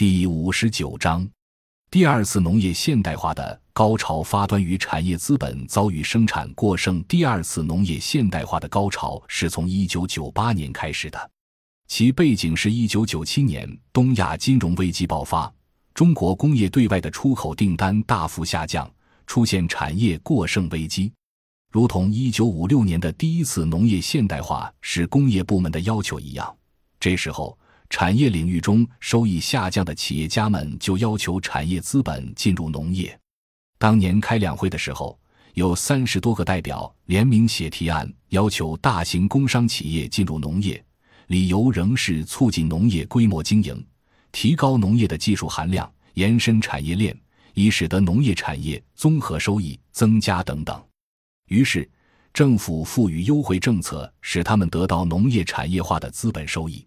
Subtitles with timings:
[0.00, 1.28] 第五十九章，
[1.90, 7.04] 第二次农业现代化的高潮发端于产业资本遭遇生产过剩。
[7.04, 11.30] 第二次农业现代化的高潮是从一九九八年开始的，
[11.86, 15.52] 其背景是一九九七年东亚金融危机爆发，
[15.92, 18.90] 中国工业对外的出口订单大幅下降，
[19.26, 21.12] 出现产业过剩危机。
[21.70, 26.56] 如同一九五六年的第一次农业现代化是工业部门的要求一样，
[26.98, 27.54] 这时候。
[27.90, 33.18] 产业领域中收益下降的企业家们就要求产业资本进入农业。
[33.78, 35.18] 当年开两会的时候，
[35.54, 40.82] 有三十多个代表联名写提案，要求大型工商企业进入农业，
[41.26, 43.84] 理由仍是促进农业规模经营、
[44.30, 47.18] 提高农业的技术含量、延伸产业链，
[47.54, 50.80] 以使得农业产业综合收益增加等等。
[51.48, 51.90] 于是，
[52.32, 56.86] 政府赋予优惠政策，使他们得到农业产业化的资本收益。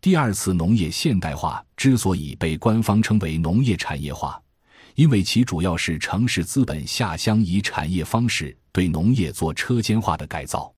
[0.00, 4.40] 第二次农业现代化之所以被官方称为农业产业化，
[4.94, 10.72] 因为其主要是城市资本下乡以产业方式对农业做车间化的改造。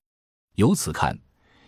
[0.55, 1.19] 由此看，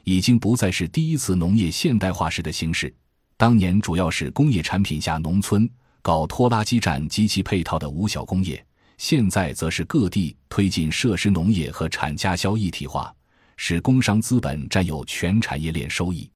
[0.05, 2.92] 已经不再是第一次农业现代化时的形式。
[3.36, 5.69] 当年主要是工业产品下农村
[6.03, 8.64] 搞拖拉机站及其配套的五小工业，
[8.97, 13.14] 现在则是各地推进设施农业和产加销一体化，
[13.56, 16.30] 使工商资本占有全产业链收益。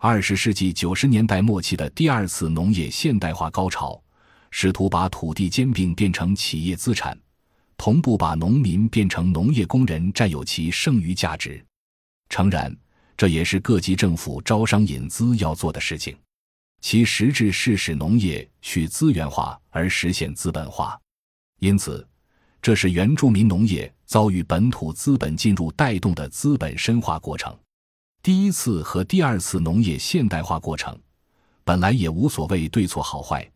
[0.00, 4.00] 二十世纪九十年代末期的第二次农业现代化高潮，
[4.52, 7.18] 试图把土地兼并变成企业资产，
[7.76, 11.60] 同步把农民变成农业工人，占有其剩余价值。
[12.28, 12.72] 诚然，
[13.16, 16.16] 这也是各级政府招商引资要做的事情，
[16.80, 20.96] 其实质是使农业去资源化而实现资本化。
[21.58, 22.06] 因此，
[22.62, 27.52] 这是原住民农业遭遇本土资本进入带动的资本深化过程。
[28.20, 30.96] 第一次和第二次农业现代化过程，
[31.64, 33.48] 本来也无所谓对错好坏，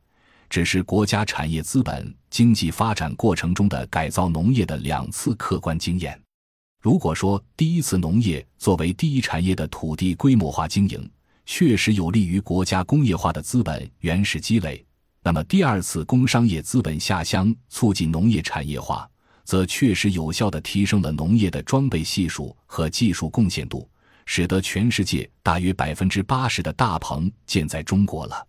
[0.48, 6.18] 只是国家产业资本经济发展过程中的改造农业的两次客观经验。
[6.80, 11.10] 如果说第一次农业作为第一产业的土地规模化经营，
[11.44, 14.84] 确实有利于国家工业化的资本原始积累，
[15.22, 19.08] 那么第二次工商业资本下乡促进农业产业化，
[19.44, 23.88] 则确实有效地提升了农业的装备系数和技术贡献度。
[24.26, 28.46] 使得全世界大约百分之八十的大棚建在中国了。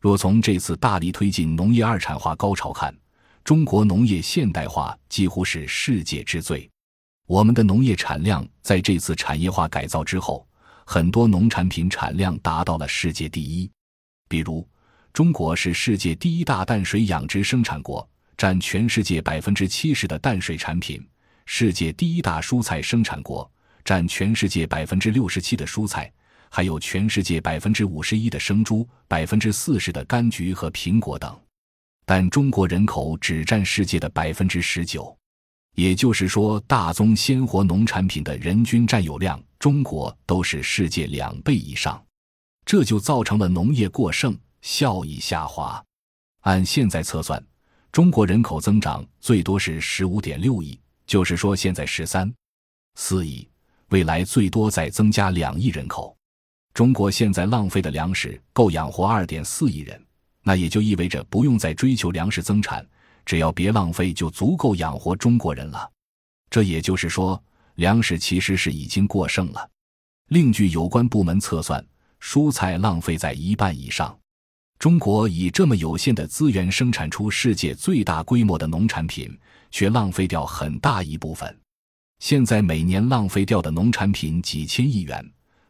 [0.00, 2.94] 若从这次大力推进农业二产化高潮看，
[3.42, 6.68] 中国农业现代化几乎是世界之最。
[7.26, 10.46] 我们的农业产量在这次产业化改造之后，
[10.84, 13.70] 很多农产品产量达到了世界第一。
[14.28, 14.66] 比如，
[15.12, 21.00] 中国是世界第一大淡水养殖生产国，占全世界百分之七十的淡水产品；
[21.44, 23.50] 世界第一大蔬菜生产国。
[23.84, 26.12] 占全世界百分之六十七的蔬菜，
[26.50, 31.38] 还有全世界百分之五十一的生猪、百分之四十的柑橘和苹果等，
[32.04, 35.16] 但中国人口只占世界的百分之十九，
[35.74, 42.02] 也就是说，大宗鲜活农产品的人均占有量，中国都是世界两倍以上，
[42.64, 45.82] 这就造成了农业过剩，效益下滑。
[46.42, 47.44] 按现在测算，
[47.92, 52.32] 中国人口增长最多是十五点六亿，就是说现在十三
[52.94, 53.46] 四亿。
[53.90, 56.14] 未来最多再增加两亿人口，
[56.74, 59.98] 中国现在浪费的粮食够养活二点四亿人，
[60.42, 62.86] 那也就意味着不用再追求粮食增产，
[63.24, 65.90] 只要别浪费就足够养活中国人了。
[66.50, 67.42] 这也就是说，
[67.76, 69.70] 粮食其实是已经过剩了。
[70.28, 71.82] 另据有关部门测算，
[72.20, 74.14] 蔬菜浪费在一半以上。
[74.78, 79.34] 中国以这么有限的资源生产出世界最大规模的农产品，
[79.70, 81.58] 却浪费掉很大一部分。
[82.18, 85.24] 现在每年浪费掉的农产品几千亿元，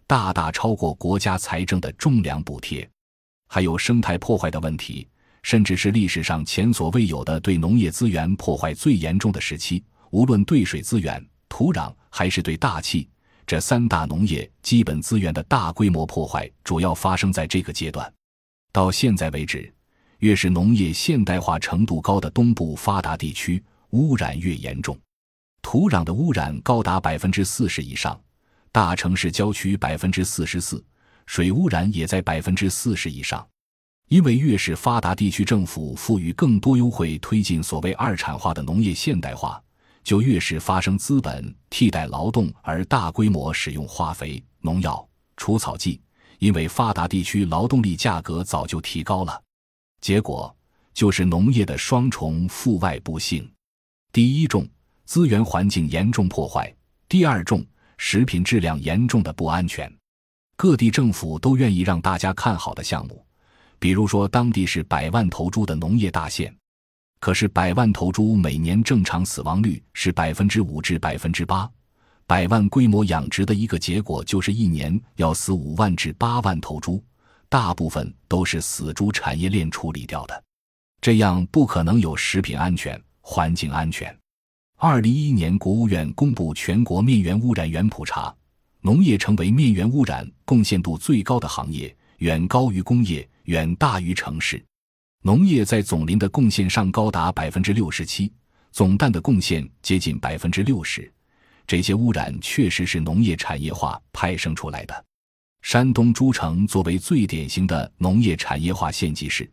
[0.06, 2.88] 大大超过国家财政的种粮补贴。
[3.48, 5.06] 还有生态破坏的问题，
[5.42, 9.82] 甚至是历史上前所未有的对农业资源破坏最严重的时期。
[10.10, 13.06] 无论对水资源、土壤，还是对大气，
[13.47, 18.10] 这三大农业基本资源的大规模破坏，主要发生在这个阶段。
[18.72, 19.70] 到现在为止，
[20.20, 24.99] 越是农业现代化程度高的东部发达地区，污染越严重。
[25.62, 28.19] 土壤的污染高达百分之四十以上，
[28.72, 30.82] 大城市郊区百分之四十四，
[31.26, 33.46] 水污染也在百分之四十以上。
[34.08, 39.62] 因为越是发达地区政府赋予更多优惠，推进所谓二产化的农业现代化，
[40.02, 45.06] 就越是发生资本替代劳动而大规模使用化肥、农药、
[45.37, 46.00] 除草剂。
[46.38, 49.43] 因为发达地区劳动力价格早就提高了，
[50.00, 50.56] 结果
[50.94, 53.50] 就是农业的双重负外部性：
[54.12, 54.66] 第一重。
[55.08, 56.70] 资源环境严重破坏。
[57.08, 57.64] 第二重，
[57.96, 59.90] 食品质量严重的不安全。
[60.55, 63.25] 各地政府都愿意让大家看好的项目，
[63.78, 66.55] 比如说，当地是百万头猪的农业大县，
[67.20, 71.66] 可是百万头猪每年正常死亡率是百分之五至百分之八，
[72.26, 77.02] 百万规模养殖的一个结果就是一年要死五万至八万头猪，
[77.49, 80.44] 大部分都是死猪产业链处理掉的，
[81.00, 84.14] 这样不可能有食品安全、环境安全。
[84.80, 88.32] 二零一一年，国务院公布全国面源污染源普查，
[88.80, 93.28] 农业成为面源污染贡献度最高的行业，远高于工业。
[93.46, 94.62] 远大于城市，
[95.22, 98.30] 农业在总磷的贡献上高达百分之六十七，
[98.70, 101.10] 总氮的贡献接近百分之六十。
[101.66, 105.04] 这些污染确实是农业产业化派生出来的。
[105.62, 109.50] 山东诸城作为最典型的农业产业化县级市，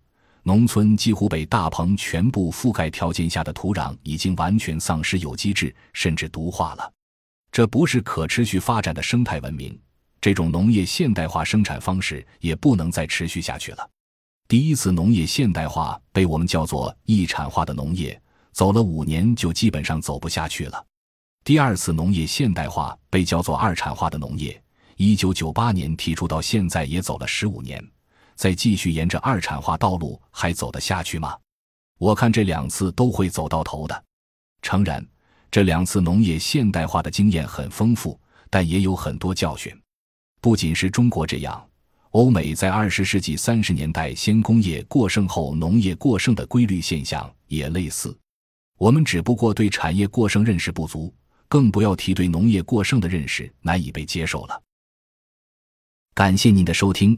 [0.47, 6.93] 农村几乎被大棚全部覆盖条件下的土壤已经完全丧失有机质，甚至毒化了。
[7.51, 9.75] 这不是可持续发展的生态文明。
[10.21, 13.89] 这种农业现代化生产方式也不能再持续下去了。
[14.47, 18.21] 第一次农业现代化被我们叫做一产化的农业，
[18.51, 20.85] 走了五年就基本上走不下去了。
[21.43, 24.61] 第二次农业现代化被叫做二产化的农业，
[24.97, 27.83] 一九九八年提出到现在也走了十五年，
[28.35, 31.37] 再继续沿着二产化道路还走得下去吗？
[31.97, 34.03] 我看这两次都会走到头的。
[34.61, 35.05] 诚然，
[35.49, 39.73] 这两次农业现代化的经验很丰富，但也有很多教训。
[40.41, 41.65] 不仅是中国这样，
[42.11, 48.17] 欧美在二十世纪三十年代先工业过剩后农业过剩的规律现象也类似。
[48.77, 51.13] 我们只不过对产业过剩认识不足，
[51.47, 54.61] 更不要提对农业过剩的认识难以被接受了。
[56.13, 57.17] 感谢您的收听，